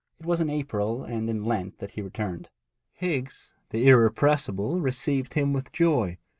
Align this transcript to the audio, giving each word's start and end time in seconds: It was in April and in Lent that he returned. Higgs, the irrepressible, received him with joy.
It 0.19 0.25
was 0.25 0.41
in 0.41 0.49
April 0.49 1.03
and 1.03 1.29
in 1.29 1.43
Lent 1.43 1.77
that 1.77 1.91
he 1.91 2.01
returned. 2.01 2.49
Higgs, 2.91 3.53
the 3.69 3.87
irrepressible, 3.87 4.79
received 4.81 5.35
him 5.35 5.53
with 5.53 5.71
joy. 5.71 6.17